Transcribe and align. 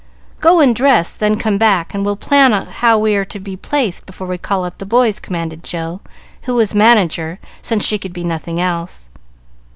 "Go 0.39 0.61
and 0.61 0.75
dress, 0.75 1.13
then 1.13 1.37
come 1.37 1.59
back, 1.59 1.93
and 1.93 2.03
we'll 2.03 2.15
plan 2.15 2.53
how 2.53 2.97
we 2.97 3.13
are 3.15 3.25
to 3.25 3.39
be 3.39 3.55
placed 3.55 4.07
before 4.07 4.25
we 4.25 4.39
call 4.39 4.63
up 4.65 4.79
the 4.79 4.83
boys," 4.87 5.19
commanded 5.19 5.63
Jill, 5.63 6.01
who 6.45 6.55
was 6.55 6.73
manager, 6.73 7.37
since 7.61 7.85
she 7.85 7.99
could 7.99 8.11
be 8.11 8.23
nothing 8.23 8.59
else. 8.59 9.09